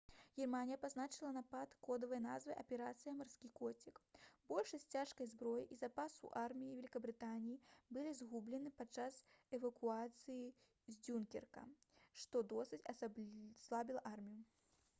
германія 0.37 0.75
пазначыла 0.83 1.27
напад 1.33 1.73
кодавай 1.87 2.21
назвай 2.21 2.55
«аперацыя 2.61 3.11
«марскі 3.17 3.49
коцік»». 3.59 3.99
большасць 4.53 4.87
цяжкай 4.95 5.27
зброі 5.33 5.67
і 5.75 5.77
запасаў 5.81 6.31
арміі 6.43 6.73
вялікабрытаніі 6.77 7.59
былі 7.99 8.13
згублены 8.21 8.71
падчас 8.79 9.19
эвакуацыі 9.59 10.39
з 10.87 10.95
дзюнкерка 11.03 11.67
што 12.23 12.41
досыць 12.55 12.81
аслабіла 12.95 14.03
армію 14.15 14.43